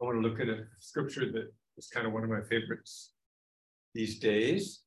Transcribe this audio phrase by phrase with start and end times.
[0.00, 3.12] I want to look at a scripture that is kind of one of my favorites
[3.94, 4.80] these days.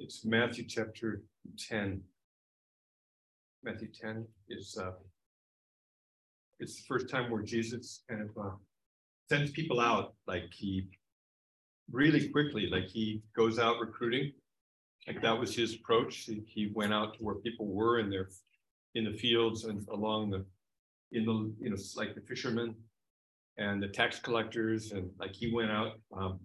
[0.00, 1.22] It's Matthew chapter
[1.56, 2.00] 10.
[3.62, 4.90] Matthew 10 is uh,
[6.58, 8.50] it's the first time where Jesus kind of uh,
[9.28, 10.88] sends people out like he
[11.92, 14.32] really quickly, like he goes out recruiting.
[15.06, 16.28] Like that was his approach.
[16.46, 18.30] He, went out to where people were in their
[18.96, 20.44] in the fields and along the
[21.12, 22.74] in the you know like the fishermen
[23.58, 26.38] and the tax collectors and like he went out um,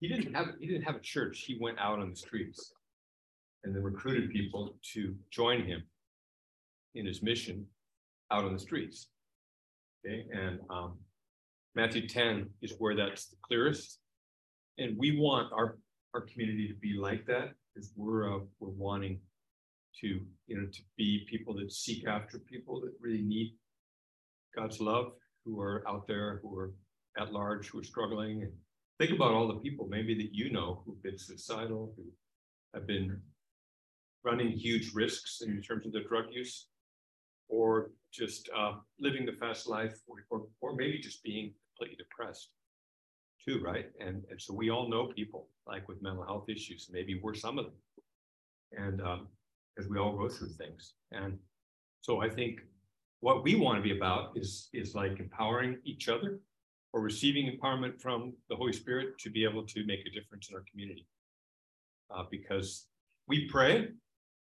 [0.00, 1.40] he didn't have he didn't have a church.
[1.40, 2.72] He went out on the streets
[3.64, 5.82] and then recruited people to join him
[6.94, 7.66] in his mission
[8.30, 9.08] out on the streets.
[10.04, 10.98] Okay and um,
[11.74, 13.98] matthew 10 is where that's the clearest.
[14.78, 15.78] And we want our
[16.14, 19.20] our community to be like that because we're uh, we're wanting
[20.00, 23.54] to you know to be people that seek after people that really need
[24.56, 25.12] god's love
[25.44, 26.72] who are out there who are
[27.18, 28.52] at large who are struggling and
[28.98, 32.04] think about all the people maybe that you know who've been suicidal who
[32.74, 33.20] have been
[34.22, 36.68] running huge risks in terms of their drug use
[37.48, 42.50] or just uh, living the fast life or, or, or maybe just being completely depressed
[43.46, 43.86] too right?
[44.00, 47.58] And, and so we all know people like with mental health issues maybe we're some
[47.58, 47.74] of them.
[48.72, 49.28] And um,
[49.74, 50.94] because we all go through things.
[51.12, 51.38] And
[52.02, 52.60] so i think
[53.20, 56.40] what we want to be about is is like empowering each other
[56.92, 60.56] or receiving empowerment from the Holy Spirit to be able to make a difference in
[60.56, 61.06] our community.
[62.12, 62.86] Uh, because
[63.28, 63.88] we pray,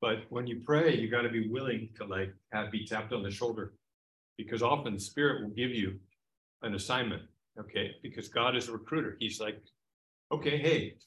[0.02, 3.23] but when you pray, you got to be willing to like have be tapped on
[3.23, 3.73] the shoulder,
[4.38, 6.00] because often the Spirit will give you
[6.62, 7.23] an assignment.
[7.60, 9.18] Okay, because God is a recruiter.
[9.20, 9.60] He's like,
[10.32, 10.98] okay, hey,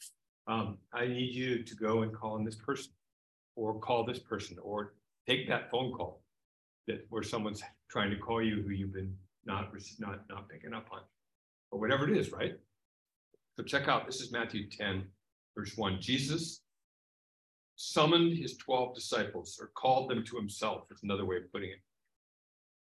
[0.48, 2.90] um, I need you to go and call on this person,
[3.54, 4.94] or call this person, or
[5.28, 6.22] take that phone call
[6.86, 9.14] that where someone's trying to call you who you've been
[9.44, 11.00] not not not picking up on
[11.70, 12.54] or whatever it is, right?
[13.56, 15.04] So check out, this is Matthew 10,
[15.56, 16.00] verse 1.
[16.00, 16.62] Jesus
[17.76, 21.80] summoned his 12 disciples or called them to himself, is another way of putting it.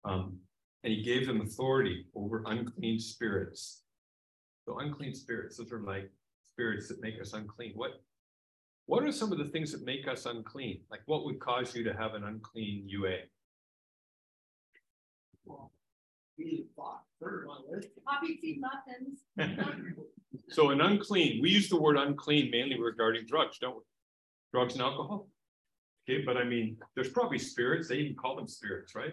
[0.04, 0.38] Um,
[0.84, 3.82] and he gave them authority over unclean spirits.
[4.64, 6.10] So unclean spirits, those are like
[6.44, 7.72] spirits that make us unclean.
[7.74, 8.00] What
[8.86, 10.80] what are some of the things that make us unclean?
[10.90, 13.16] Like what would cause you to have an unclean UA?
[20.50, 23.82] So an unclean, we use the word unclean mainly regarding drugs, don't we?
[24.52, 25.28] Drugs and alcohol.
[26.08, 29.12] Okay, but I mean, there's probably spirits, they even call them spirits, right?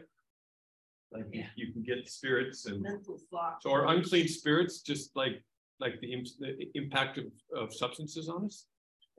[1.11, 1.49] Like you- Yeah.
[1.55, 3.61] you can get spirits and Mental thought.
[3.61, 5.43] so are unclean spirits just like,
[5.79, 7.25] like the, the impact of,
[7.55, 8.67] of substances on us?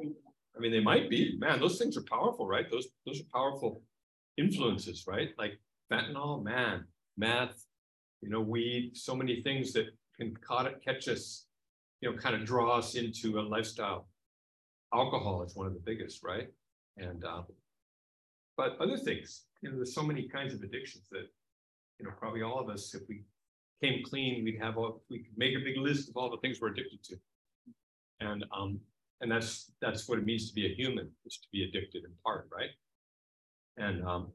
[0.00, 2.70] I mean, they might be, man, those things are powerful, right?
[2.70, 3.82] Those, those are powerful
[4.38, 5.30] influences, right?
[5.38, 5.60] Like
[5.92, 7.64] fentanyl, man, meth,
[8.22, 9.86] you know, weed, so many things that
[10.18, 10.36] can
[10.84, 11.46] catch us,
[12.00, 14.08] you know, kind of draw us into a lifestyle.
[14.94, 16.48] Alcohol is one of the biggest, right?
[16.96, 17.42] And uh,
[18.56, 21.26] but other things, you know, there's so many kinds of addictions that,
[21.98, 23.22] you know, probably all of us, if we
[23.82, 26.58] came clean, we'd have all, we could make a big list of all the things
[26.60, 27.16] we're addicted to.
[28.20, 28.80] And um,
[29.20, 32.12] and that's that's what it means to be a human, is to be addicted in
[32.24, 32.70] part, right?
[33.76, 34.28] And um,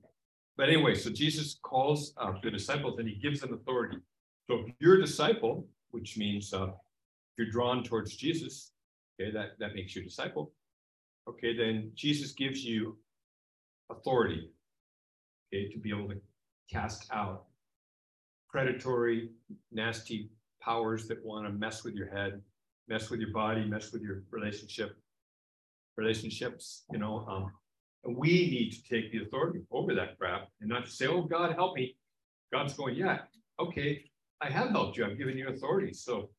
[0.61, 3.97] but anyway, so Jesus calls uh, the disciples and he gives them authority.
[4.47, 6.67] So if you're a disciple, which means uh,
[7.35, 8.69] you're drawn towards Jesus,
[9.19, 10.53] okay, that, that makes you a disciple.
[11.27, 12.95] Okay, then Jesus gives you
[13.89, 14.51] authority,
[15.51, 16.21] okay, to be able to
[16.71, 17.45] cast out
[18.47, 19.31] predatory,
[19.71, 20.29] nasty
[20.61, 22.39] powers that want to mess with your head,
[22.87, 24.95] mess with your body, mess with your relationship,
[25.97, 27.51] relationships, you know, um,
[28.03, 31.21] and we need to take the authority over that crap and not just say, oh,
[31.21, 31.95] God, help me.
[32.51, 33.19] God's going, yeah,
[33.59, 34.03] okay,
[34.41, 35.05] I have helped you.
[35.05, 35.93] I've given you authority.
[35.93, 36.29] So,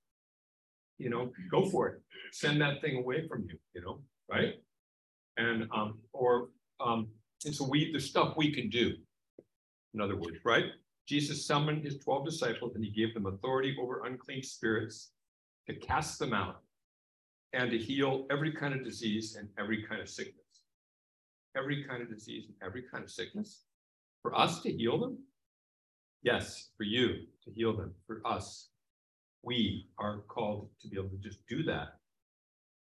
[0.98, 2.02] you know, go for it.
[2.32, 4.00] Send that thing away from you, you know,
[4.30, 4.54] right?
[5.36, 6.48] And, um, or,
[6.80, 7.08] um,
[7.44, 8.94] and so we, the stuff we can do,
[9.94, 10.66] in other words, right?
[11.06, 15.12] Jesus summoned his 12 disciples and he gave them authority over unclean spirits
[15.68, 16.62] to cast them out
[17.52, 20.41] and to heal every kind of disease and every kind of sickness
[21.56, 23.62] every kind of disease and every kind of sickness?
[24.22, 25.18] For us to heal them?
[26.22, 28.68] Yes, for you to heal them, for us.
[29.42, 31.96] We are called to be able to just do that.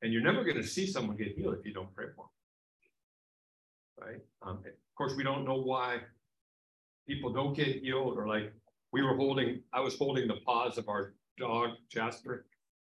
[0.01, 2.25] And you're never going to see someone get healed if you don't pray for
[3.97, 4.07] them.
[4.07, 4.21] Right?
[4.41, 5.99] Um, of course, we don't know why
[7.07, 8.53] people don't get healed, or like
[8.91, 12.45] we were holding, I was holding the paws of our dog, Jasper,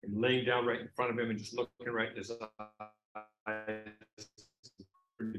[0.03, 2.31] and laying down right in front of him and just looking right in his
[3.47, 3.87] eyes
[5.19, 5.37] and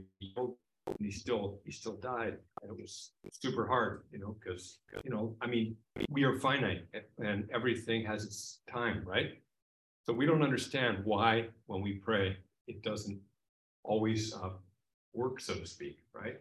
[0.99, 2.37] he still, he still died.
[2.63, 5.77] It was super hard, you know, because, you know, I mean,
[6.11, 6.85] we are finite
[7.19, 9.39] and everything has its time, right?
[10.07, 12.37] So we don't understand why, when we pray,
[12.67, 13.21] it doesn't
[13.85, 14.51] always uh,
[15.13, 16.39] work, so to speak, right?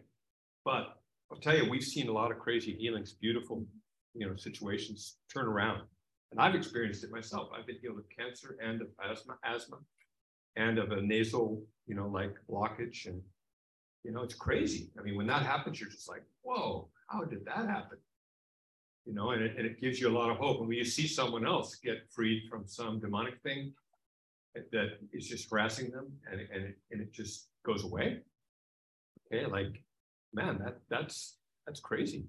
[0.64, 0.96] But
[1.30, 3.64] I'll tell you, we've seen a lot of crazy healings, beautiful,
[4.14, 5.82] you know, situations turn around.
[6.32, 7.48] And I've experienced it myself.
[7.56, 9.78] I've been healed of cancer and of asthma, asthma,
[10.56, 13.06] and of a nasal, you know, like blockage.
[13.06, 13.20] And,
[14.04, 14.90] you know, it's crazy.
[14.98, 17.98] I mean, when that happens, you're just like, whoa, how did that happen?
[19.06, 20.58] You know, and it, and it gives you a lot of hope.
[20.58, 23.72] And when you see someone else get freed from some demonic thing
[24.54, 28.20] that- that is just harassing them and, and, it, and it just goes away.
[29.32, 29.82] Okay, like,
[30.32, 31.36] man, that, that's,
[31.66, 32.26] that's crazy.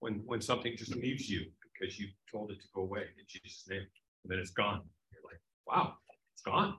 [0.00, 3.66] When, when something just leaves you because you told it to go away in Jesus'
[3.68, 4.82] name, and then it's gone.
[5.12, 5.94] You're like, wow,
[6.32, 6.76] it's gone.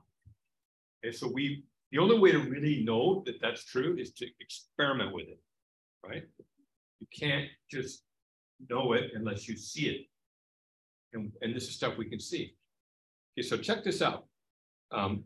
[1.02, 5.14] And so we, the only way to really know that that's true is to experiment
[5.14, 5.40] with it,
[6.04, 6.24] right?
[7.00, 8.02] You can't just
[8.68, 10.06] know it unless you see it.
[11.12, 12.54] And, and this is stuff we can see.
[13.38, 14.26] Okay, so check this out.
[14.90, 15.24] Um,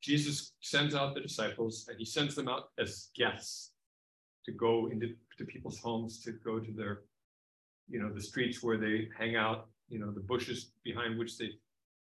[0.00, 3.72] Jesus sends out the disciples and he sends them out as guests
[4.46, 7.02] to go into to people's homes, to go to their,
[7.88, 11.50] you know, the streets where they hang out, you know, the bushes behind which they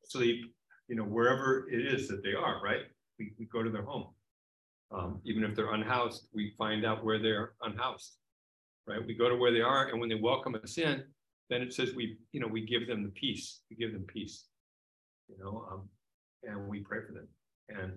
[0.03, 0.53] sleep,
[0.89, 2.81] you know, wherever it is that they are, right?
[3.19, 4.07] We, we go to their home.
[4.91, 8.15] Um, even if they're unhoused, we find out where they're unhoused,
[8.87, 9.05] right?
[9.05, 11.03] We go to where they are, and when they welcome us in,
[11.49, 13.61] then it says we, you know, we give them the peace.
[13.69, 14.45] We give them peace,
[15.27, 15.89] you know, um,
[16.43, 17.27] and we pray for them,
[17.69, 17.93] and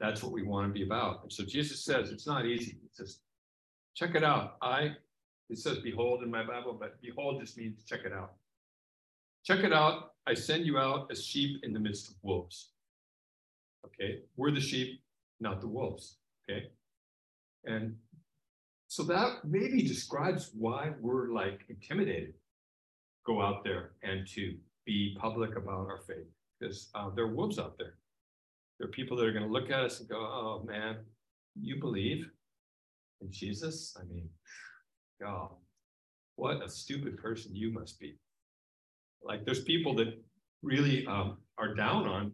[0.00, 1.22] that's what we want to be about.
[1.22, 2.78] And so Jesus says it's not easy.
[2.82, 3.18] It says,
[3.94, 4.56] check it out.
[4.62, 4.92] I,
[5.50, 8.32] it says behold in my Bible, but behold just means check it out.
[9.44, 10.12] Check it out.
[10.26, 12.70] I send you out as sheep in the midst of wolves.
[13.84, 15.02] Okay, we're the sheep,
[15.40, 16.18] not the wolves.
[16.48, 16.68] Okay,
[17.64, 17.96] and
[18.86, 22.34] so that maybe describes why we're like intimidated.
[23.26, 24.56] Go out there and to
[24.86, 26.26] be public about our faith
[26.58, 27.94] because uh, there are wolves out there.
[28.78, 30.98] There are people that are going to look at us and go, "Oh man,
[31.60, 32.30] you believe
[33.20, 33.96] in Jesus?
[34.00, 34.28] I mean,
[35.20, 35.50] God,
[36.36, 38.18] what a stupid person you must be."
[39.24, 40.22] Like, there's people that
[40.62, 42.32] really um, are down on,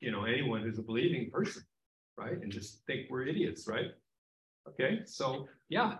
[0.00, 1.62] you know, anyone who's a believing person,
[2.16, 2.40] right?
[2.40, 3.92] And just think we're idiots, right?
[4.68, 5.94] Okay, so yeah,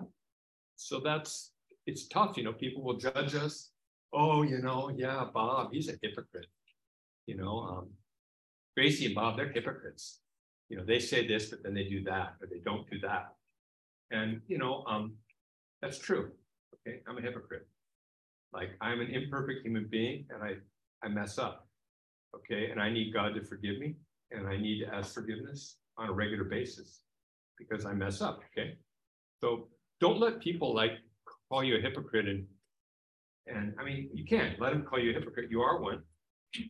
[0.77, 1.53] so that's
[1.87, 2.53] it's tough, you know.
[2.53, 3.71] People will judge us.
[4.13, 6.47] Oh, you know, yeah, Bob, he's a hypocrite.
[7.27, 7.89] You know, um,
[8.77, 10.21] Gracie and Bob, they're hypocrites.
[10.69, 13.35] You know, they say this, but then they do that, or they don't do that.
[14.11, 15.15] And you know, um,
[15.81, 16.31] that's true.
[16.87, 17.67] Okay, I'm a hypocrite.
[18.53, 20.57] Like I'm an imperfect human being, and I
[21.05, 21.67] I mess up.
[22.35, 23.97] Okay, and I need God to forgive me,
[24.31, 27.01] and I need to ask forgiveness on a regular basis
[27.59, 28.41] because I mess up.
[28.51, 28.77] Okay,
[29.41, 29.69] so
[30.01, 30.93] don't let people like
[31.49, 32.47] call you a hypocrite and
[33.47, 35.51] and I mean you can't let them call you a hypocrite.
[35.51, 36.03] You are one.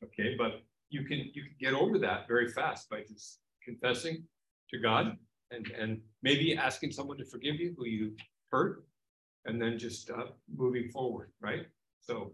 [0.05, 4.25] Okay, but you can you can get over that very fast by just confessing
[4.71, 5.17] to God
[5.51, 8.13] and and maybe asking someone to forgive you who you
[8.51, 8.85] hurt
[9.47, 11.67] and then just uh, moving forward, right?
[12.01, 12.33] So,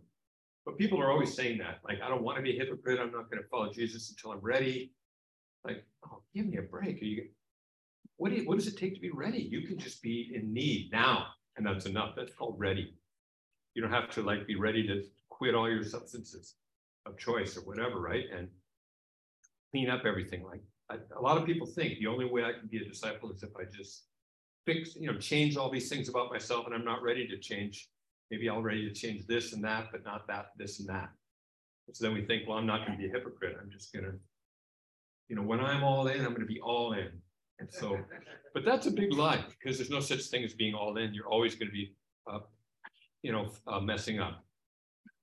[0.64, 3.00] but people are always saying that, like, I don't want to be a hypocrite.
[3.00, 4.92] I'm not going to follow Jesus until I'm ready.
[5.64, 7.00] Like, oh, give me a break.
[7.00, 7.28] Are you?
[8.16, 9.38] What do you, what does it take to be ready?
[9.38, 12.14] You can just be in need now, and that's enough.
[12.16, 12.94] That's called ready.
[13.74, 16.56] You don't have to like be ready to quit all your substances
[17.06, 18.24] of choice or whatever, right?
[18.36, 18.48] And
[19.70, 20.42] clean up everything.
[20.42, 23.30] Like I, a lot of people think the only way I can be a disciple
[23.30, 24.07] is if I just
[24.68, 27.88] fix, you know, change all these things about myself, and I'm not ready to change.
[28.30, 31.08] Maybe I'm ready to change this and that, but not that, this and that.
[31.94, 33.56] So then we think, well, I'm not going to be a hypocrite.
[33.58, 34.12] I'm just going to,
[35.28, 37.08] you know, when I'm all in, I'm going to be all in.
[37.60, 37.98] And so,
[38.54, 41.14] but that's a big lie because there's no such thing as being all in.
[41.14, 41.94] You're always going to be,
[42.30, 42.40] uh,
[43.22, 44.44] you know, uh, messing up.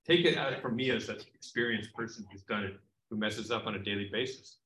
[0.07, 2.79] Take it out from me as an experienced person who's done it,
[3.11, 4.57] who messes up on a daily basis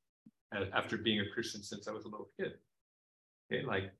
[0.74, 2.54] after being a Christian since I was a little kid.
[3.52, 3.92] Okay, like,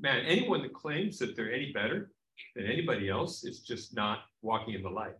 [0.00, 2.10] man, anyone that claims that they're any better
[2.54, 5.16] than anybody else is just not walking in the light.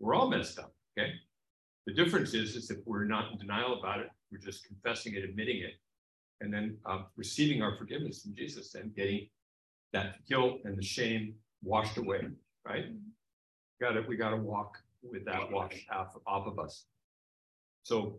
[0.00, 1.12] We're all messed up, okay?
[1.86, 5.24] The difference is, is if we're not in denial about it, we're just confessing it,
[5.24, 5.74] admitting it,
[6.40, 9.28] and then uh, receiving our forgiveness from Jesus and getting
[9.92, 12.26] that guilt and the shame washed away,
[12.66, 12.86] right?
[13.80, 14.08] Got it.
[14.08, 16.84] we got to walk with that washed off, off of us.
[17.84, 18.18] So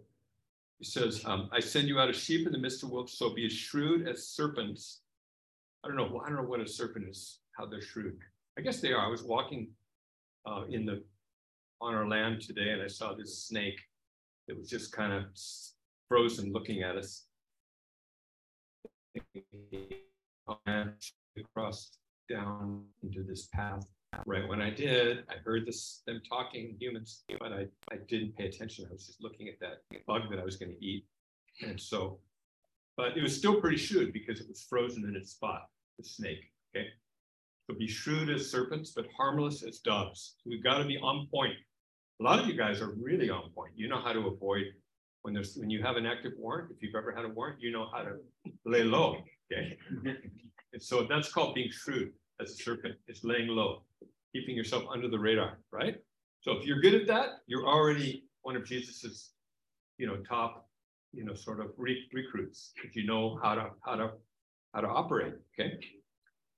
[0.80, 3.34] he says, um, I send you out as sheep in the midst of wolves, so
[3.34, 5.02] be as shrewd as serpents.
[5.88, 8.18] I don't know, I don't know what a serpent is, how they're shrewd.
[8.58, 9.06] I guess they are.
[9.06, 9.70] I was walking
[10.46, 11.02] uh, in the
[11.80, 13.80] on our land today and I saw this snake
[14.48, 15.24] that was just kind of
[16.10, 17.28] frozen looking at us.
[21.38, 21.92] Across
[22.30, 23.86] down into this path.
[24.26, 28.48] Right when I did, I heard this them talking humans, but I, I didn't pay
[28.48, 28.88] attention.
[28.90, 31.06] I was just looking at that bug that I was going to eat.
[31.62, 32.20] And so,
[32.98, 35.68] but it was still pretty shrewd because it was frozen in its spot,
[35.98, 36.44] the snake.
[36.76, 36.88] Okay.
[37.70, 40.36] So be shrewd as serpents, but harmless as doves.
[40.38, 41.54] So we've got to be on point.
[42.20, 43.74] A lot of you guys are really on point.
[43.76, 44.66] You know how to avoid
[45.22, 46.72] when there's when you have an active warrant.
[46.72, 48.16] If you've ever had a warrant, you know how to
[48.66, 49.18] lay low.
[49.52, 49.78] Okay.
[50.74, 52.96] and so that's called being shrewd as a serpent.
[53.08, 53.84] It's laying low,
[54.34, 55.98] keeping yourself under the radar, right?
[56.42, 59.32] So if you're good at that, you're already one of Jesus's,
[59.98, 60.70] you know, top,
[61.12, 62.72] you know, sort of re recruits.
[62.86, 64.12] If you know how to how to
[64.78, 65.34] how to operate.
[65.60, 65.80] Okay.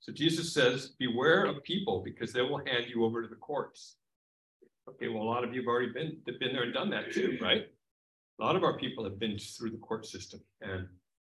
[0.02, 3.96] So Jesus says, beware of people because they will hand you over to the courts.
[4.90, 7.38] Okay, well, a lot of you have already been, been there and done that too,
[7.42, 7.64] right?
[8.40, 10.42] A lot of our people have been through the court system.
[10.62, 10.86] And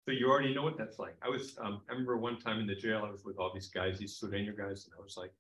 [0.05, 1.17] so you already know what that's like.
[1.25, 3.69] I was, um, I remember one time in the jail, I was with all these
[3.69, 5.33] guys, these Sureño guys, and I was like,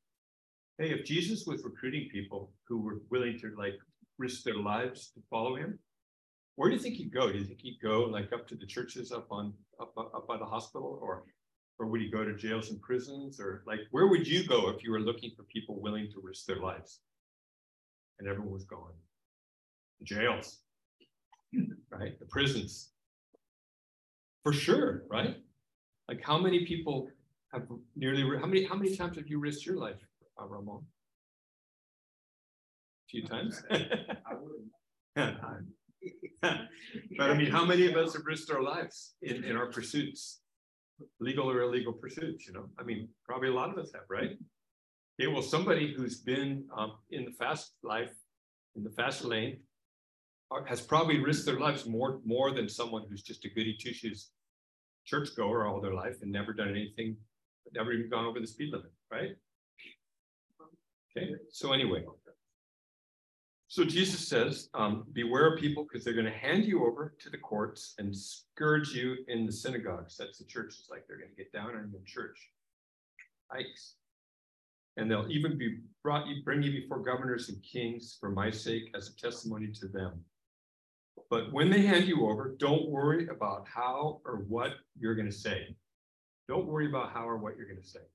[0.79, 3.79] hey, if Jesus was recruiting people who were willing to like
[4.17, 5.79] risk their lives to follow him,
[6.57, 7.31] where do you think he'd go?
[7.31, 10.37] Do you think he'd go like up to the churches up on up, up by
[10.37, 11.25] the hospital or
[11.79, 14.83] or would he go to jails and prisons or like where would you go if
[14.83, 17.01] you were looking for people willing to risk their lives?
[18.19, 18.95] And everyone was going
[19.99, 20.61] the jails
[21.91, 22.19] right?
[22.19, 22.91] The prisons.
[24.43, 25.37] For sure right?
[26.09, 27.09] Like how many people
[27.53, 27.67] have
[27.97, 30.01] nearly how many how many times have you risked your life
[30.41, 30.85] uh, ramon?
[33.03, 33.63] A few times?
[37.17, 40.41] But i mean how many of us have risked our lives in, in our pursuits
[41.21, 42.67] legal or illegal pursuits, you know?
[42.79, 44.31] I mean, probably a lot of us have, right?
[45.21, 48.13] Okay, well, somebody who's been um, in the fast life,
[48.77, 49.59] in the fast lane,
[50.67, 54.31] has probably risked their lives more, more than someone who's just a goody two shoes
[55.05, 57.17] churchgoer all their life and never done anything,
[57.75, 59.31] never even gone over the speed limit, right?
[61.17, 62.05] Okay, so anyway,
[63.75, 67.29] so Jesus says, um, beware of people because they're going to hand you over to
[67.29, 70.17] the courts and scourge you in the synagogues.
[70.17, 70.77] That's the church.
[70.79, 72.39] It's like they're going to get down on you in church.
[73.53, 73.95] Yikes.
[74.97, 78.95] And they'll even be brought you, bring you before governors and kings for my sake
[78.95, 80.21] as a testimony to them.
[81.29, 85.37] But when they hand you over, don't worry about how or what you're going to
[85.37, 85.75] say.
[86.47, 88.07] Don't worry about how or what you're going to say.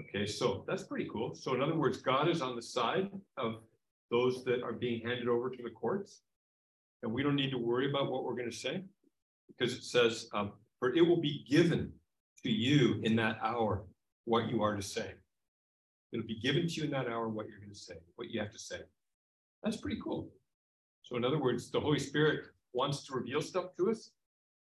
[0.00, 1.34] Okay, so that's pretty cool.
[1.34, 3.62] So, in other words, God is on the side of
[4.10, 6.22] those that are being handed over to the courts.
[7.02, 8.82] And we don't need to worry about what we're going to say
[9.46, 11.92] because it says, um, for it will be given
[12.42, 13.84] to you in that hour
[14.24, 15.12] what you are to say.
[16.12, 18.40] It'll be given to you in that hour what you're going to say, what you
[18.40, 18.80] have to say.
[19.62, 20.30] That's pretty cool.
[21.02, 24.10] So, in other words, the Holy Spirit wants to reveal stuff to us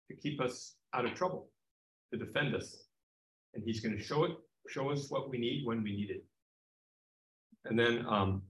[0.09, 1.49] to keep us out of trouble,
[2.13, 2.85] to defend us.
[3.55, 4.33] And He's going to show it,
[4.69, 6.25] show us what we need when we need it.
[7.65, 8.43] And then um,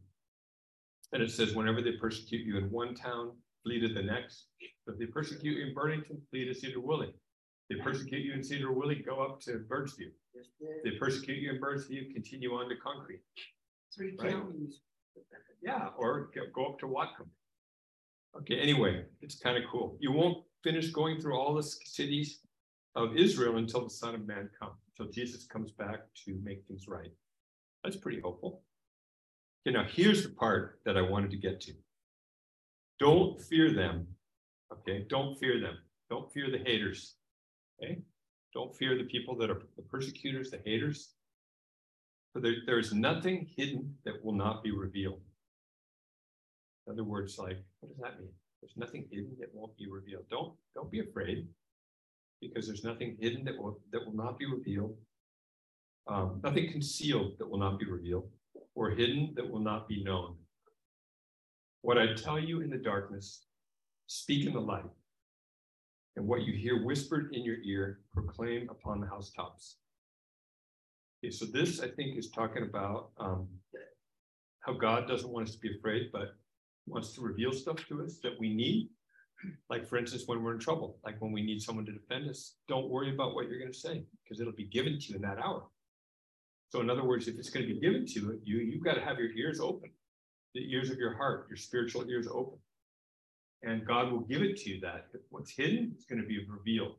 [1.17, 3.33] and it says, whenever they persecute you in one town,
[3.63, 4.49] flee to the next.
[4.85, 7.05] But if they persecute you in Burlington, flee to Sedro.
[7.09, 7.15] If
[7.79, 10.11] they persecute you in Sedro-Woolley, go up to Birdsview.
[10.85, 13.23] They persecute you in Birdsview, continue on to Concrete.
[13.95, 14.31] Three Right.
[14.33, 14.83] counties.
[15.63, 17.31] Yeah, or go- go up to Whatcom.
[18.37, 19.97] Okay, anyway, it's kind of cool.
[20.03, 22.43] You won't finish going through all the cities
[22.95, 26.87] of Israel until the Son of Man comes, until Jesus comes back to make things
[26.87, 27.11] right.
[27.83, 28.66] That's pretty hopeful.
[29.67, 31.73] Okay, now here's the part that I wanted to get to.
[33.01, 34.07] Don't fear them.
[34.73, 35.79] Okay, don't fear them.
[36.09, 37.17] Don't fear the haters.
[37.83, 37.99] Okay,
[38.55, 41.15] don't fear the people that are the persecutors, the haters.
[42.33, 45.21] For there, there is nothing hidden that will not be revealed.
[46.87, 48.31] In other words, like, what does that mean?
[48.63, 50.27] There's nothing hidden that won't be revealed.
[50.31, 51.49] Don't don't be afraid,
[52.41, 54.97] because there's nothing hidden that will that will not be revealed.
[56.07, 58.31] Um, nothing concealed that will not be revealed,
[58.77, 60.37] or hidden that will not be known.
[61.81, 63.47] What I tell you in the darkness,
[64.07, 64.85] speak in the light,
[66.17, 69.79] and what you hear whispered in your ear, proclaim upon the housetops.
[71.25, 73.49] Okay, so this I think is talking about um,
[74.61, 76.35] how God doesn't want us to be afraid, but
[76.87, 78.91] wants to reveal stuff to us that we need.
[79.69, 82.57] Like, for instance, when we're in trouble, like when we need someone to defend us,
[82.69, 85.23] don't worry about what you're going to say because it'll be given to you in
[85.23, 85.65] that hour.
[86.77, 89.01] So, in other words, if it's going to be given to you, you've got to
[89.01, 89.89] have your ears open,
[90.53, 92.59] the ears of your heart, your spiritual ears open.
[93.63, 96.97] And God will give it to you that what's hidden is going to be revealed.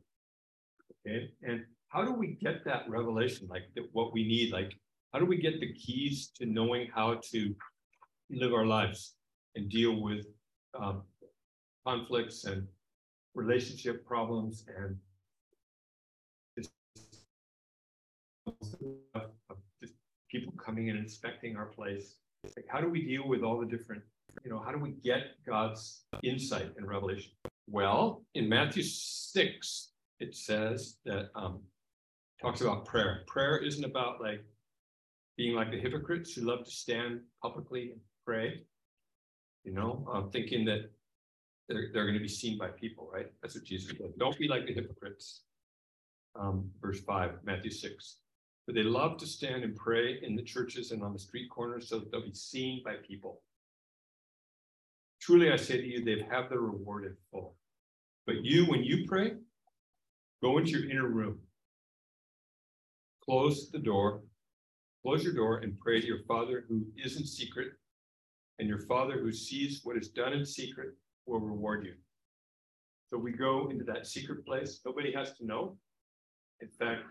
[1.06, 1.30] Okay.
[1.44, 3.46] And how do we get that revelation?
[3.48, 4.52] Like that what we need?
[4.52, 4.72] Like,
[5.12, 7.54] how do we get the keys to knowing how to
[8.30, 9.14] live our lives
[9.54, 10.26] and deal with
[10.74, 11.02] um,
[11.86, 12.66] conflicts and
[13.36, 14.96] relationship problems and
[20.30, 22.16] people coming and inspecting our place.
[22.56, 24.02] Like, how do we deal with all the different,
[24.44, 27.32] you know, how do we get God's insight and revelation?
[27.68, 31.60] Well, in Matthew six, it says that um
[32.40, 33.24] talks about prayer.
[33.26, 34.44] Prayer isn't about like
[35.36, 38.62] being like the hypocrites who love to stand publicly and pray.
[39.64, 40.90] You know, um, thinking that
[41.68, 43.26] they're, they're going to be seen by people, right?
[43.42, 44.12] That's what Jesus said.
[44.18, 45.42] Don't be like the hypocrites.
[46.38, 48.18] Um, verse five, Matthew six.
[48.68, 51.88] But they love to stand and pray in the churches and on the street corners
[51.88, 53.40] so that they'll be seen by people.
[55.22, 57.56] Truly, I say to you, they have had their reward in full.
[58.26, 59.36] But you, when you pray,
[60.42, 61.38] go into your inner room,
[63.24, 64.20] close the door,
[65.00, 67.68] close your door, and pray to your Father who is in secret.
[68.58, 70.90] And your Father who sees what is done in secret
[71.24, 71.94] will reward you.
[73.08, 74.82] So we go into that secret place.
[74.84, 75.78] Nobody has to know.
[76.60, 77.04] In fact,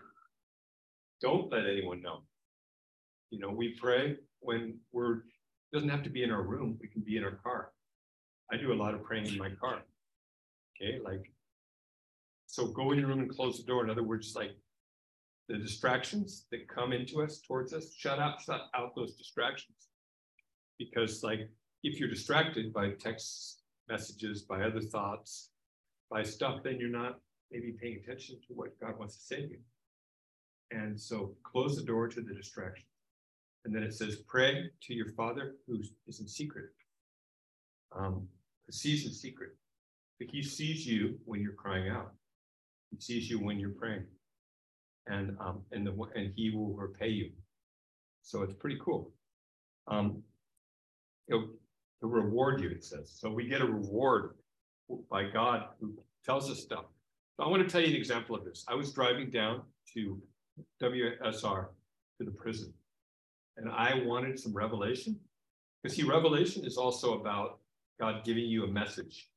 [1.20, 2.22] don't let anyone know.
[3.30, 5.22] You know, we pray when we're,
[5.72, 7.72] doesn't have to be in our room, we can be in our car.
[8.50, 9.82] I do a lot of praying in my car.
[10.80, 11.30] Okay, like,
[12.46, 13.84] so go in your room and close the door.
[13.84, 14.52] In other words, like
[15.48, 19.88] the distractions that come into us, towards us, shut out, shut out those distractions.
[20.78, 21.50] Because like,
[21.82, 25.50] if you're distracted by text messages, by other thoughts,
[26.10, 27.18] by stuff, then you're not
[27.50, 29.58] maybe paying attention to what God wants to say to you.
[30.70, 32.84] And so close the door to the distraction.
[33.64, 36.70] And then it says, pray to your father who is in secret.
[37.96, 38.26] Um,
[38.66, 39.56] who sees in secret.
[40.18, 42.12] But he sees you when you're crying out.
[42.90, 44.04] He sees you when you're praying.
[45.06, 47.30] And um, and the and he will repay you.
[48.22, 49.10] So it's pretty cool.
[49.86, 50.22] Um,
[51.28, 51.48] it'll,
[52.02, 53.10] it'll reward you, it says.
[53.18, 54.34] So we get a reward
[55.10, 55.94] by God who
[56.24, 56.84] tells us stuff.
[57.36, 58.64] So I want to tell you an example of this.
[58.68, 59.62] I was driving down
[59.94, 60.20] to
[60.82, 61.66] WSR
[62.18, 62.72] to the prison.
[63.56, 65.18] And I wanted some revelation.
[65.82, 67.58] Because see, revelation is also about
[68.00, 69.28] God giving you a message.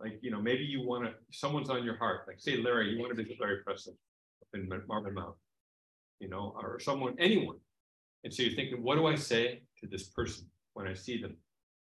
[0.00, 2.22] Like, you know, maybe you want to, someone's on your heart.
[2.26, 3.94] Like, say, Larry, you want to visit Larry Preston
[4.42, 5.36] up in Marvin Mount,
[6.18, 7.56] you know, or someone, anyone.
[8.24, 11.36] And so you're thinking, what do I say to this person when I see them?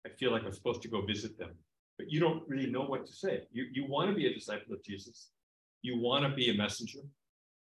[0.06, 1.50] I feel like I'm supposed to go visit them,
[1.96, 3.42] but you don't really know what to say.
[3.52, 5.30] You, you want to be a disciple of Jesus.
[5.82, 7.00] You want to be a messenger.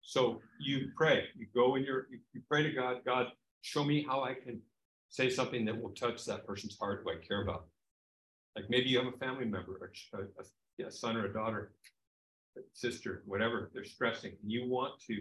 [0.07, 3.27] So you pray, you go in your, you pray to God, God,
[3.63, 4.61] show me how I can
[5.09, 7.67] say something that will touch that person's heart who I care about.
[8.55, 11.73] Like maybe you have a family member, a, a, a son or a daughter,
[12.57, 14.31] a sister, whatever, they're stressing.
[14.41, 15.15] And you want to,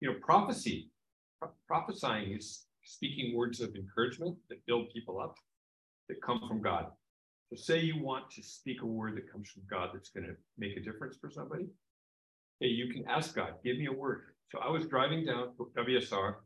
[0.00, 0.90] you know, prophecy,
[1.38, 5.36] pro prophesying is speaking words of encouragement that build people up,
[6.08, 6.86] that come from God.
[7.50, 10.36] So say you want to speak a word that comes from God that's going to
[10.56, 11.66] make a difference for somebody
[12.64, 14.22] hey, you can ask God, give me a word.
[14.50, 16.36] So I was driving down WSR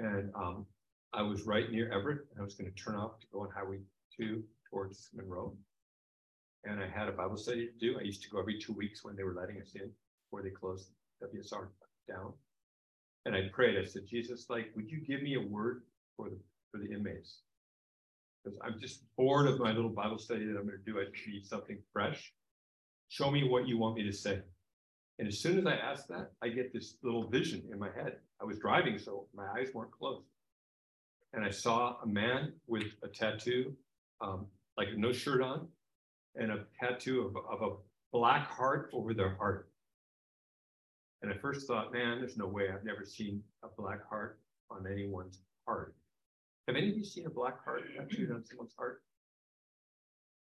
[0.00, 0.64] and um,
[1.12, 2.20] I was right near Everett.
[2.32, 3.80] And I was going to turn off to go on Highway
[4.18, 5.54] 2 towards Monroe.
[6.64, 7.98] And I had a Bible study to do.
[8.00, 9.90] I used to go every two weeks when they were letting us in
[10.24, 10.88] before they closed
[11.22, 11.68] WSR
[12.08, 12.32] down.
[13.26, 15.82] And I prayed, I said, Jesus, like, would you give me a word
[16.16, 16.38] for the
[16.70, 17.40] for the inmates?
[18.42, 20.98] Because I'm just bored of my little Bible study that I'm going to do.
[20.98, 22.32] I need something fresh.
[23.08, 24.40] Show me what you want me to say.
[25.18, 28.16] And as soon as I ask that, I get this little vision in my head.
[28.40, 30.26] I was driving, so my eyes weren't closed.
[31.32, 33.74] And I saw a man with a tattoo,
[34.20, 34.46] um,
[34.76, 35.68] like no shirt on,
[36.34, 37.74] and a tattoo of, of a
[38.12, 39.68] black heart over their heart.
[41.22, 42.68] And I first thought, man, there's no way.
[42.68, 45.94] I've never seen a black heart on anyone's heart.
[46.66, 49.02] Have any of you seen a black heart tattooed on someone's heart?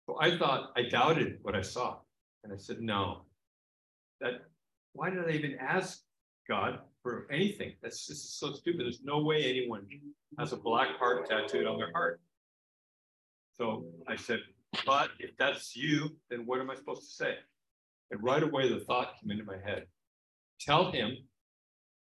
[0.06, 1.98] So I thought, I doubted what I saw.
[2.42, 3.22] And I said, no,
[4.20, 4.42] that
[4.94, 6.00] why did I even ask
[6.48, 7.74] God for anything?
[7.82, 8.80] That's just so stupid.
[8.80, 9.86] There's no way anyone
[10.38, 12.20] has a black heart tattooed on their heart.
[13.56, 14.40] So I said,
[14.86, 17.34] but if that's you, then what am I supposed to say?
[18.10, 19.86] And right away, the thought came into my head.
[20.60, 21.16] Tell him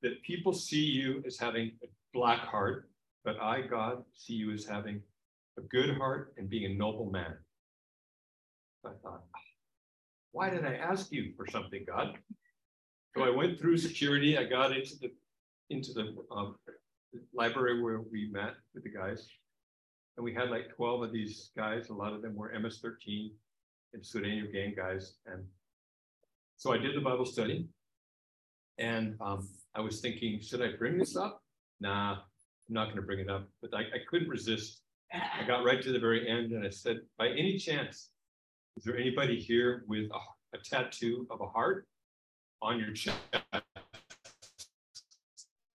[0.02, 2.90] that people see you as having a black heart,
[3.24, 5.02] but I, God, see you as having
[5.58, 7.34] a good heart and being a noble man.
[8.84, 9.24] I thought,
[10.32, 12.16] why did I ask you for something, God?
[13.16, 14.38] So I went through security.
[14.38, 15.10] I got into the
[15.70, 16.56] into the um,
[17.34, 19.28] library where we met with the guys,
[20.16, 21.88] and we had like 12 of these guys.
[21.88, 23.30] A lot of them were MS-13
[23.94, 25.44] and Sudan gang guys, and
[26.56, 27.68] so I did the Bible study.
[28.78, 31.42] And um, I was thinking, should I bring this up?
[31.80, 32.18] Nah, I'm
[32.68, 33.48] not going to bring it up.
[33.60, 34.82] But I, I couldn't resist.
[35.12, 38.10] I got right to the very end, and I said, by any chance,
[38.76, 41.86] is there anybody here with a, a tattoo of a heart?
[42.62, 43.18] On your chest.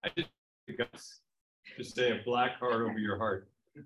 [0.03, 0.09] I
[0.77, 1.21] guts
[1.77, 3.49] to say a black heart over your heart.
[3.77, 3.81] I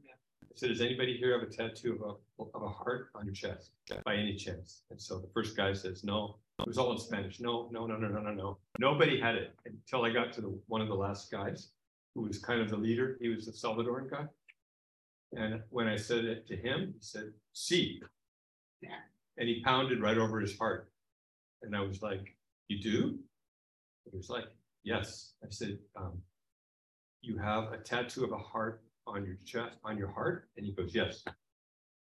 [0.56, 3.72] said, does anybody here have a tattoo of a, of a heart on your chest
[4.06, 4.82] by any chance?
[4.90, 7.40] And so the first guy says, no, it was all in Spanish.
[7.40, 8.58] No, no, no, no, no, no, no.
[8.80, 11.70] Nobody had it until I got to the, one of the last guys
[12.16, 13.18] who was kind of the leader.
[13.22, 14.26] He was the Salvadoran guy.
[15.34, 18.02] And when I said it to him, he said, see.
[19.38, 20.90] And he pounded right over his heart.
[21.62, 22.37] And I was like,
[22.68, 23.20] you do?
[24.10, 24.46] He was like,
[24.84, 25.34] yes.
[25.44, 26.22] I said, um,
[27.22, 30.50] you have a tattoo of a heart on your chest, on your heart?
[30.58, 31.24] And he goes, yes.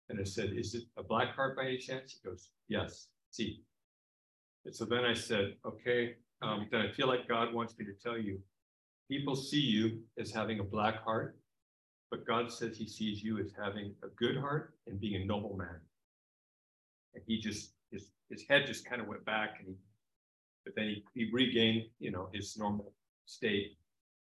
[0.09, 2.13] And I said, is it a black heart by any chance?
[2.13, 3.07] He goes, yes.
[3.31, 3.61] See.
[4.65, 7.93] And so then I said, okay, um, then I feel like God wants me to
[7.93, 8.39] tell you,
[9.09, 11.37] people see you as having a black heart,
[12.11, 15.55] but God says he sees you as having a good heart and being a noble
[15.57, 15.79] man.
[17.15, 19.75] And he just, his, his head just kind of went back and he,
[20.77, 22.93] then he, he regained, you know, his normal
[23.25, 23.77] state.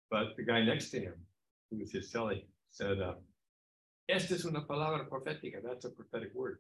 [0.10, 1.14] But the guy next to him,
[1.70, 3.16] who was his cellie, said, uh,
[4.08, 5.62] Esta es una palabra profética.
[5.64, 6.60] That's a prophetic word.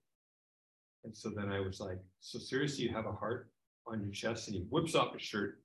[1.05, 3.49] And so then I was like, so seriously, you have a heart
[3.87, 4.49] on your chest?
[4.49, 5.63] And he whips off his shirt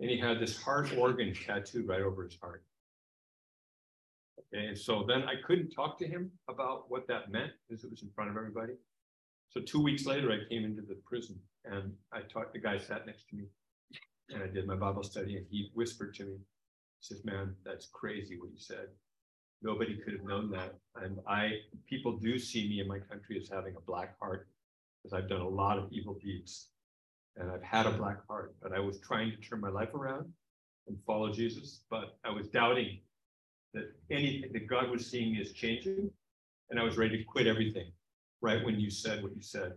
[0.00, 2.64] and he had this heart organ tattooed right over his heart.
[4.52, 7.90] Okay, and so then I couldn't talk to him about what that meant because it
[7.90, 8.72] was in front of everybody.
[9.50, 13.06] So two weeks later, I came into the prison and I talked, the guy sat
[13.06, 13.44] next to me
[14.30, 17.88] and I did my Bible study and he whispered to me, he says, man, that's
[17.92, 18.88] crazy what you said.
[19.62, 20.74] Nobody could have known that.
[20.96, 21.52] And I,
[21.88, 24.48] people do see me in my country as having a black heart
[25.02, 26.68] because I've done a lot of evil deeds
[27.36, 30.26] and I've had a black heart, but I was trying to turn my life around
[30.88, 32.98] and follow Jesus, but I was doubting
[33.74, 36.10] that anything that God was seeing me is changing.
[36.70, 37.90] And I was ready to quit everything
[38.40, 39.72] right when you said what you said.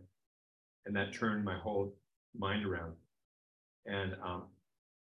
[0.85, 1.95] And that turned my whole
[2.37, 2.93] mind around.
[3.85, 4.43] And um,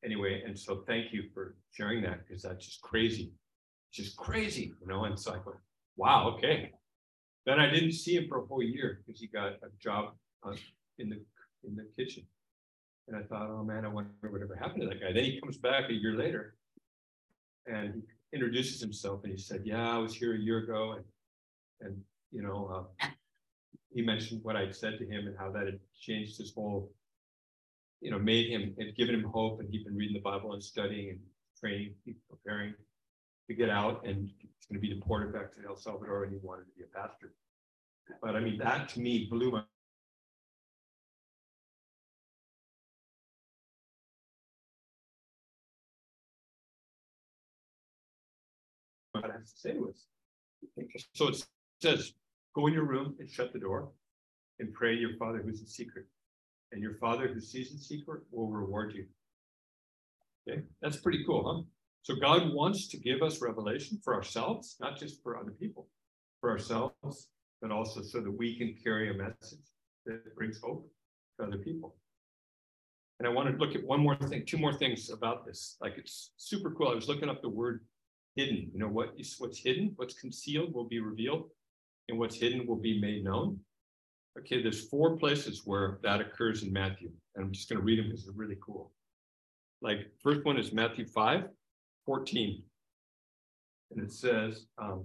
[0.05, 3.33] anyway, and so thank you for sharing that because that's just crazy.
[3.93, 5.05] just crazy, you know.
[5.05, 5.59] And so I went,
[5.97, 6.73] wow, okay.
[7.47, 10.15] Then I didn't see him for a whole year because he got a job
[10.47, 10.55] uh,
[10.99, 11.21] in the
[11.67, 12.25] in the kitchen.
[13.09, 15.13] And I thought, oh man, I wonder whatever happened to that guy.
[15.13, 16.55] Then he comes back a year later
[17.67, 20.93] and he introduces himself and he said, Yeah, I was here a year ago.
[20.93, 21.05] And,
[21.81, 22.01] and
[22.33, 23.07] you know, uh,
[23.95, 26.93] he mentioned what I'd said to him and how that had changed his whole,
[28.01, 29.61] you know, made him, had given him hope.
[29.61, 31.21] And he'd been reading the Bible and studying and
[31.59, 31.95] training,
[32.29, 32.75] preparing
[33.49, 34.05] to get out.
[34.05, 36.83] And he's going to be deported back to El Salvador and he wanted to be
[36.83, 37.33] a pastor.
[38.21, 39.63] But I mean, that to me blew my
[49.15, 50.07] I have to say to us.
[51.15, 51.47] So it
[51.81, 52.13] says,
[52.55, 53.91] go in your room and shut the door
[54.59, 56.07] and pray your father who's in secret.
[56.73, 59.07] And your father who sees in secret will reward you.
[60.49, 61.63] Okay, that's pretty cool, huh?
[62.03, 65.89] So God wants to give us revelation for ourselves, not just for other people,
[66.41, 67.29] for ourselves,
[67.63, 69.65] but also so that we can carry a message
[70.05, 70.91] that brings hope
[71.39, 71.97] to other people.
[73.19, 75.77] And I want to look at one more thing, two more things about this.
[75.81, 76.89] Like it's super cool.
[76.89, 77.87] I was looking up the word
[78.37, 78.71] hidden.
[78.73, 81.49] You know, what is what's hidden, what's concealed will be revealed,
[82.09, 83.59] and what's hidden will be made known.
[84.39, 87.11] Okay, there's four places where that occurs in Matthew.
[87.35, 88.93] And I'm just going to read them because they're really cool.
[89.81, 91.45] Like, first one is Matthew 5
[92.07, 92.63] 14.
[93.93, 95.05] And it says, um,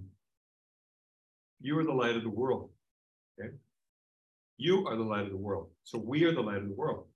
[1.60, 2.70] You are the light of the world.
[3.38, 3.54] Okay.
[4.56, 5.70] You are the light of the world.
[5.84, 7.06] So we are the light of the world.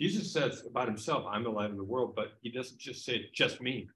[0.00, 3.26] Jesus says about himself, I'm the light of the world, but he doesn't just say
[3.34, 3.88] just me.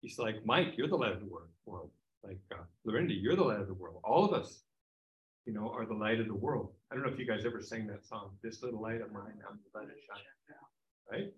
[0.00, 1.30] He's like, Mike, you're the light of the
[1.64, 1.90] world.
[2.24, 4.00] Like, uh, Lorinda, you're the light of the world.
[4.04, 4.62] All of us,
[5.44, 6.72] you know, are the light of the world.
[6.90, 9.34] I don't know if you guys ever sang that song, This Little Light of Mine,
[9.48, 10.22] I'm the light of shine.
[11.10, 11.32] Right?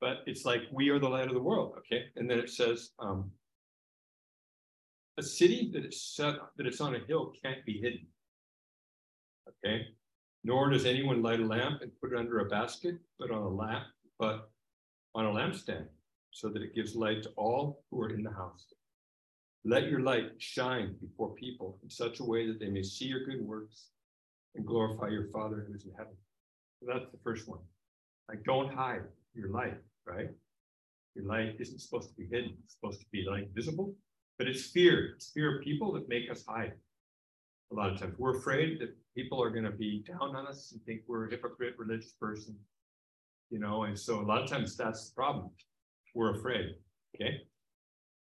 [0.00, 1.74] But it's like, we are the light of the world.
[1.78, 2.04] Okay.
[2.16, 3.30] And then it says, um,
[5.18, 8.06] a city that is set, that it's on a hill can't be hidden.
[9.48, 9.86] Okay.
[10.44, 13.48] Nor does anyone light a lamp and put it under a basket, but on a
[13.48, 13.84] lamp,
[14.18, 14.50] but
[15.14, 15.86] on a lampstand
[16.32, 18.66] so that it gives light to all who are in the house.
[19.64, 23.24] Let your light shine before people in such a way that they may see your
[23.24, 23.90] good works
[24.56, 26.14] and glorify your Father who is in heaven.
[26.80, 27.60] So that's the first one.
[28.28, 29.02] Like, don't hide
[29.34, 30.28] your light, right?
[31.14, 33.94] Your light isn't supposed to be hidden, it's supposed to be like visible,
[34.38, 35.12] but it's fear.
[35.14, 36.72] It's fear of people that make us hide.
[37.70, 40.72] A lot of times we're afraid that people are going to be down on us
[40.72, 42.56] and think we're a hypocrite religious person,
[43.50, 45.50] you know, and so a lot of times that's the problem
[46.14, 46.74] we're afraid.
[47.14, 47.42] Okay.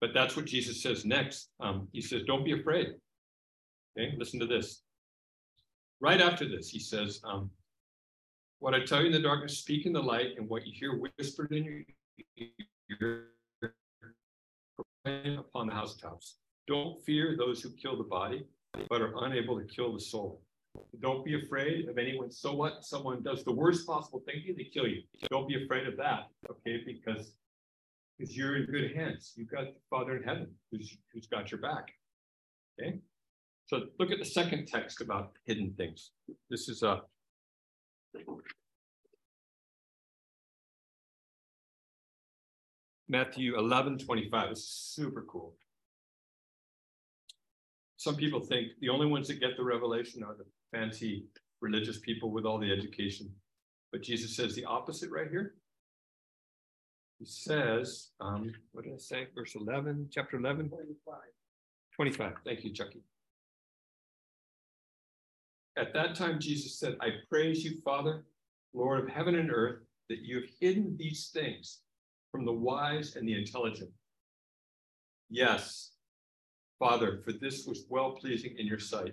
[0.00, 1.50] But that's what Jesus says next.
[1.60, 2.94] Um, he says, Don't be afraid.
[3.98, 4.14] Okay.
[4.16, 4.82] Listen to this.
[6.00, 7.50] Right after this, he says, um,
[8.60, 10.98] What I tell you in the darkness, speak in the light, and what you hear
[11.18, 11.84] whispered in
[12.88, 13.26] your ear,
[15.04, 16.36] upon the housetops.
[16.66, 18.44] Don't fear those who kill the body,
[18.88, 20.40] but are unable to kill the soul.
[21.00, 22.30] Don't be afraid of anyone.
[22.30, 22.84] So what?
[22.84, 25.02] Someone does the worst possible thing to you, they kill you.
[25.30, 26.82] Don't be afraid of that, okay?
[26.86, 27.32] Because
[28.20, 29.32] because you're in good hands.
[29.36, 31.88] You've got the Father in heaven who's who's got your back.
[32.78, 32.98] Okay.
[33.66, 36.10] So look at the second text about hidden things.
[36.50, 37.02] This is a
[43.08, 45.54] Matthew 11, 25 is super cool.
[47.96, 50.44] Some people think the only ones that get the revelation are the
[50.76, 51.24] fancy
[51.60, 53.28] religious people with all the education.
[53.90, 55.54] But Jesus says the opposite right here.
[57.20, 59.26] He says, um, what did I say?
[59.34, 61.14] Verse 11, chapter 11, 25.
[61.94, 62.32] 25.
[62.46, 63.02] Thank you, Chucky.
[65.76, 68.24] At that time, Jesus said, I praise you, Father,
[68.72, 71.80] Lord of heaven and earth, that you have hidden these things
[72.32, 73.90] from the wise and the intelligent.
[75.28, 75.92] Yes,
[76.78, 79.12] Father, for this was well pleasing in your sight.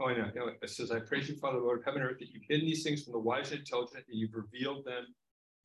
[0.00, 0.28] Oh, I know.
[0.34, 0.50] know.
[0.60, 2.82] It says, I praise you, Father, Lord of heaven and earth, that you've hidden these
[2.82, 5.06] things from the wise and intelligent, and you've revealed them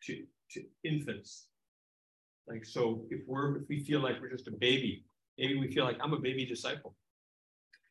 [0.08, 1.48] to, to infants.
[2.48, 5.06] Like, so if we're, if we feel like we're just a baby,
[5.38, 6.96] maybe we feel like I'm a baby disciple.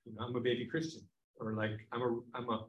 [0.05, 1.03] You know, I'm a baby Christian,
[1.39, 2.65] or like I'm a, I'm a,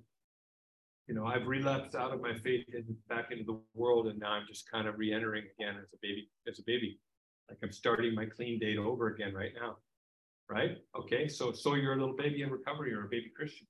[1.07, 4.31] you know, I've relapsed out of my faith and back into the world, and now
[4.31, 6.99] I'm just kind of re-entering again as a baby, as a baby.
[7.49, 9.77] Like I'm starting my clean date over again right now.
[10.49, 10.77] Right?
[10.97, 11.27] Okay.
[11.29, 13.67] So so you're a little baby in recovery or a baby Christian.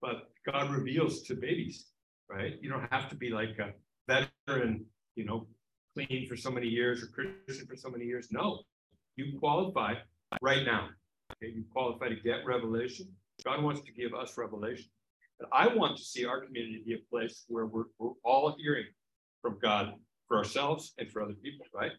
[0.00, 1.86] But God reveals to babies,
[2.30, 2.54] right?
[2.60, 3.72] You don't have to be like a
[4.46, 5.46] veteran, you know,
[5.94, 8.28] clean for so many years or Christian for so many years.
[8.30, 8.62] No,
[9.16, 9.94] you qualify
[10.42, 10.88] right now.
[11.32, 13.08] Okay, you qualify to get revelation.
[13.44, 14.86] God wants to give us revelation.
[15.38, 18.86] But I want to see our community be a place where we're, we're all hearing
[19.42, 19.94] from God
[20.28, 21.92] for ourselves and for other people, right?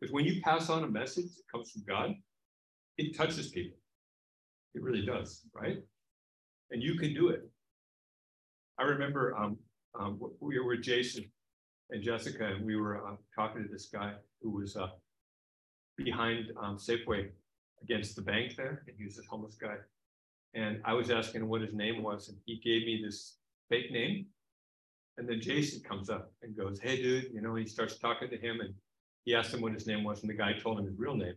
[0.00, 2.14] Because when you pass on a message that comes from God,
[2.96, 3.76] it touches people.
[4.74, 5.78] It really does, right?
[6.70, 7.42] And you can do it.
[8.78, 9.58] I remember um,
[9.98, 11.24] um, we were with Jason
[11.90, 14.88] and Jessica, and we were uh, talking to this guy who was uh,
[15.96, 17.28] behind um, Safeway
[17.82, 19.76] against the bank there, and he was this homeless guy.
[20.54, 23.36] And I was asking what his name was, and he gave me this
[23.68, 24.26] fake name.
[25.16, 28.36] And then Jason comes up and goes, Hey, dude, you know, he starts talking to
[28.36, 28.74] him, and
[29.24, 31.34] he asked him what his name was, and the guy told him his real name.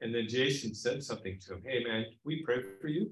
[0.00, 3.10] And then Jason said something to him, Hey, man, we pray for you.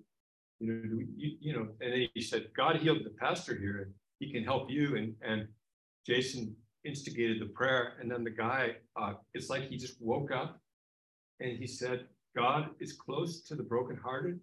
[0.61, 3.93] You know, you, you know, and then he said, God healed the pastor here, and
[4.21, 4.97] he can help you.
[4.97, 5.49] And, and
[6.07, 7.95] Jason instigated the prayer.
[8.01, 10.61] And then the guy, uh, it's like he just woke up
[11.41, 14.39] and he said, God is close to the brokenhearted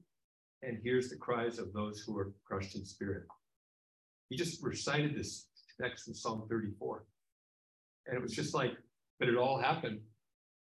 [0.62, 3.24] and hears the cries of those who are crushed in spirit.
[4.30, 5.48] He just recited this
[5.80, 7.06] text from Psalm 34.
[8.08, 8.72] And it was just like,
[9.20, 10.00] but it all happened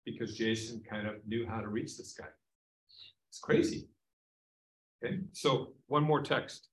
[0.04, 2.28] because Jason kind of knew how to reach this guy.
[3.28, 3.88] It's crazy.
[5.04, 6.68] Okay, so one more text.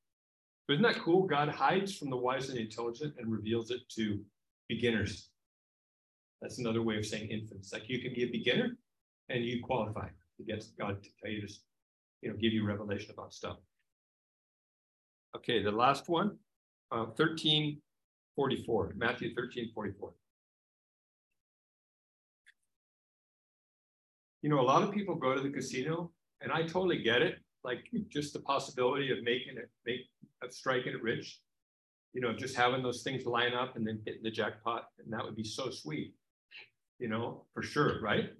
[0.67, 1.23] But isn't that cool?
[1.23, 4.19] God hides from the wise and intelligent and reveals it to
[4.69, 5.29] beginners.
[6.41, 7.73] That's another way of saying infants.
[7.73, 8.77] Like you can be a beginner
[9.29, 11.53] and you qualify to get God to tell you to,
[12.21, 13.57] you know, give you revelation about stuff.
[15.35, 16.37] Okay, the last one,
[16.91, 20.13] uh, 1344, Matthew 13, 44.
[24.41, 27.42] You know, a lot of people go to the casino, and I totally get it.
[27.63, 30.01] Like just the possibility of making it, make
[30.41, 31.39] of striking it rich,
[32.13, 35.23] you know, just having those things line up and then hitting the jackpot, and that
[35.23, 36.13] would be so sweet,
[36.99, 38.31] you know, for sure, right?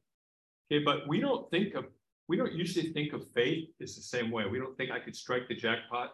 [0.72, 1.86] Okay, but we don't think of
[2.30, 4.46] we don't usually think of faith as the same way.
[4.50, 6.12] We don't think I could strike the jackpot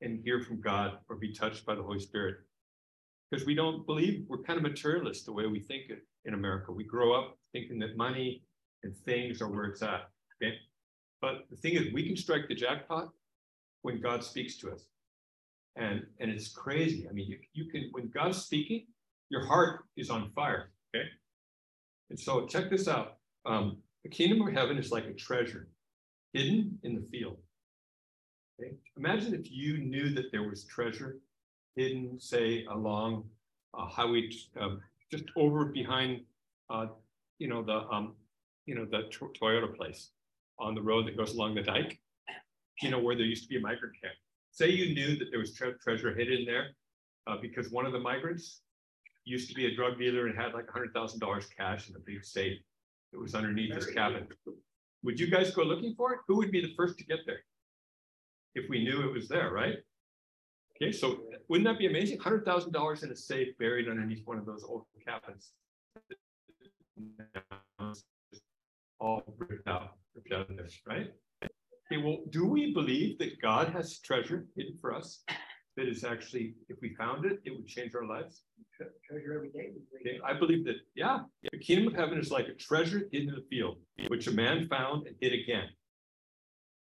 [0.00, 2.36] and hear from God or be touched by the Holy Spirit.
[3.30, 5.84] Because we don't believe we're kind of materialist the way we think
[6.24, 6.72] in America.
[6.72, 8.42] We grow up thinking that money
[8.82, 10.08] and things are where it's at.
[10.42, 10.56] Okay.
[11.20, 13.08] But the thing is, we can strike the jackpot
[13.82, 14.86] when God speaks to us.
[15.76, 17.06] And, and it's crazy.
[17.08, 18.86] I mean, you, you can, when God's speaking,
[19.30, 20.70] your heart is on fire.
[20.94, 21.06] Okay.
[22.10, 23.16] And so check this out.
[23.46, 25.68] Um, the kingdom of heaven is like a treasure
[26.32, 27.38] hidden in the field.
[28.60, 28.74] Okay?
[28.96, 31.18] Imagine if you knew that there was treasure
[31.76, 33.24] hidden, say, along
[33.74, 34.76] a highway, uh,
[35.10, 36.20] just over behind,
[36.70, 36.86] uh,
[37.38, 38.14] you know, the, um,
[38.66, 40.10] you know, the Toyota place
[40.58, 42.00] on the road that goes along the dike,
[42.82, 44.14] you know, where there used to be a migrant camp.
[44.50, 46.68] Say you knew that there was tre treasure hidden there
[47.26, 48.62] uh, because one of the migrants
[49.24, 52.58] used to be a drug dealer and had like $100,000 cash in a big safe
[53.12, 54.26] that was underneath his cabin.
[55.02, 56.20] Would you guys go looking for it?
[56.28, 57.40] Who would be the first to get there?
[58.54, 59.76] If we knew it was there, right?
[60.76, 62.18] Okay, so wouldn't that be amazing?
[62.18, 65.52] Hundred thousand dollars in a safe buried underneath one of those old cabins.
[69.00, 71.08] all ripped out, ripped out of there, right?
[71.42, 75.22] Okay, well, do we believe that God has treasure hidden for us?
[75.76, 78.42] That is actually, if we found it, it would change our lives?
[78.78, 79.72] Treasure every day.
[80.00, 83.34] Okay, I believe that, yeah, the kingdom of heaven is like a treasure hidden in
[83.34, 85.68] the field, which a man found and hid again.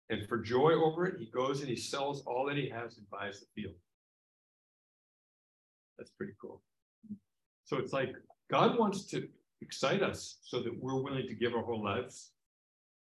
[0.10, 3.10] And for joy over it, he goes and he sells all that he has and
[3.10, 3.76] buys the field.
[5.98, 6.64] That's pretty cool.
[7.66, 8.16] So it's like
[8.50, 9.28] God wants to
[9.62, 12.32] excite us so that we're willing to give our whole lives,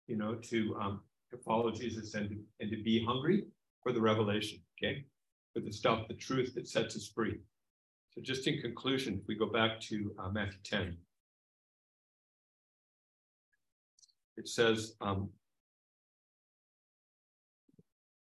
[0.07, 3.45] you know, to um to follow Jesus and to, and to be hungry
[3.83, 5.05] for the revelation, okay?
[5.53, 7.39] For the stuff, the truth that sets us free.
[8.11, 10.97] So just in conclusion, if we go back to uh, Matthew 10.
[14.37, 15.29] It says, um,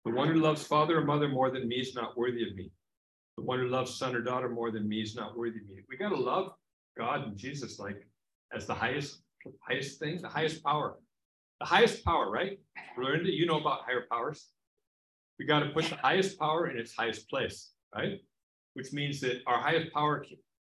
[0.06, 2.72] the one who loves father or mother more than me is not worthy of me.
[3.38, 5.82] The one who loves son or daughter more than me is not worthy of me.
[5.90, 6.54] We got to love
[6.98, 8.06] God and Jesus like
[8.54, 9.22] as the highest,
[9.68, 10.98] highest thing, the highest power.
[11.60, 12.60] The highest power, right?
[12.98, 14.50] That you know about higher powers.
[15.40, 18.20] We got to put the highest power in its highest place, right?
[18.74, 20.26] Which means that our highest power,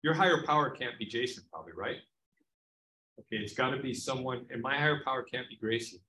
[0.02, 1.96] your higher power can't be Jason, probably, right?
[3.18, 6.00] Okay, it's got to be someone, and my higher power can't be Gracie.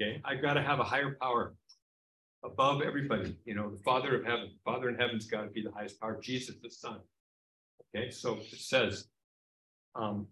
[0.00, 1.54] Okay, I've got to have a higher power
[2.44, 5.70] above everybody, you know, the Father of heaven, Father in heaven's got to be the
[5.70, 6.98] highest power, Jesus the Son.
[7.94, 9.08] Okay, so it says,
[9.94, 10.26] um,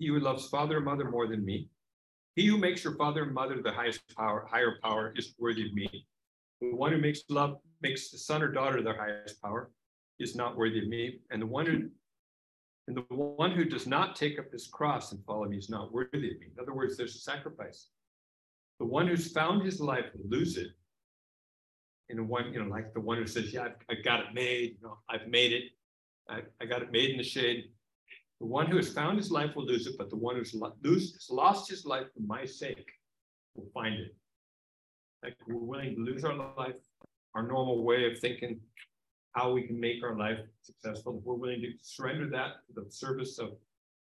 [0.00, 1.68] he who loves father or mother more than me,
[2.34, 5.74] he who makes your father and mother the highest power, higher power is worthy of
[5.74, 6.06] me.
[6.62, 9.70] The one who makes love, makes the son or daughter their highest power
[10.18, 11.20] is not worthy of me.
[11.30, 11.90] And the one who
[12.88, 15.92] and the one who does not take up his cross and follow me is not
[15.92, 16.46] worthy of me.
[16.56, 17.88] In other words, there's a sacrifice.
[18.80, 20.68] The one who's found his life will lose it.
[22.08, 24.76] And one, you know, like the one who says, Yeah, I've, I've got it made,
[24.80, 25.64] you know, I've made it.
[26.28, 27.70] I, I got it made in the shade.
[28.40, 30.52] The one who has found his life will lose it, but the one who's
[31.12, 32.88] has lost his life for my sake
[33.54, 34.16] will find it.
[35.22, 36.76] Like we're willing to lose our life,
[37.34, 38.58] our normal way of thinking,
[39.32, 41.20] how we can make our life successful.
[41.22, 43.50] We're willing to surrender that to the service of,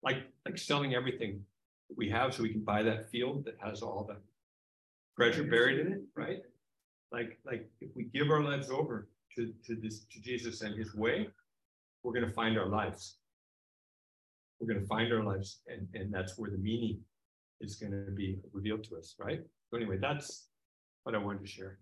[0.03, 1.41] like, like selling everything
[1.89, 4.17] that we have so we can buy that field that has all the
[5.17, 6.43] treasure buried in it, right?
[7.13, 10.93] Like, like if we give our lives over to, to this, to Jesus and his
[10.93, 11.29] way,
[12.03, 13.19] we're gonna find our lives.
[14.65, 17.01] We're gonna find our lives and, and that's where the meaning
[17.61, 19.41] is gonna be revealed to us, right?
[19.71, 20.47] So anyway, that's
[21.03, 21.79] what I wanted to share.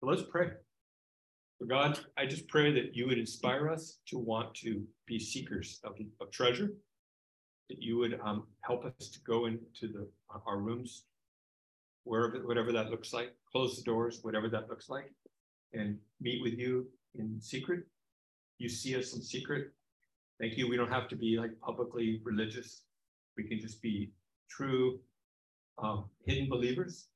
[0.00, 0.50] So let's pray.
[1.58, 5.80] For God, I just pray that you would inspire us to want to be seekers
[5.84, 6.72] of, of treasure.
[7.70, 10.06] That you would um, help us to go into the
[10.46, 11.04] our rooms,
[12.02, 15.10] wherever whatever that looks like, close the doors, whatever that looks like,
[15.72, 17.84] and meet with you in secret.
[18.58, 19.72] You see us in secret.
[20.40, 20.68] Thank you.
[20.68, 22.82] We don't have to be like publicly religious.
[23.36, 24.12] We can just be
[24.50, 24.98] true
[25.78, 27.08] um, hidden believers.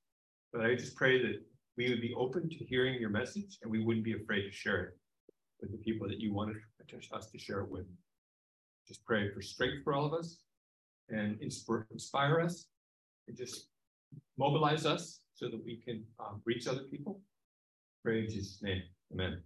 [0.53, 1.41] But I just pray that
[1.77, 4.83] we would be open to hearing your message and we wouldn't be afraid to share
[4.83, 4.99] it
[5.61, 6.57] with the people that you wanted
[7.13, 7.85] us to share it with.
[8.87, 10.39] Just pray for strength for all of us
[11.11, 12.67] and inspire, us
[13.27, 13.69] and just
[14.39, 17.21] mobilize us so that we can um, reach other people.
[18.03, 18.83] Pray in Jesus' name.
[19.13, 19.43] Amen.